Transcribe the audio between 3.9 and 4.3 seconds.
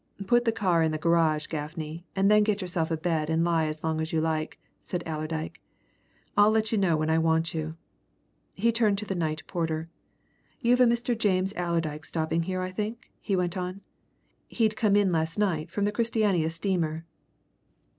as you